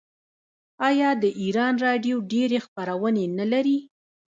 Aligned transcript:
آیا 0.89 1.09
د 1.23 1.25
ایران 1.41 1.73
راډیو 1.85 2.15
ډیرې 2.31 2.57
خپرونې 2.65 3.25
نلري؟ 3.37 3.77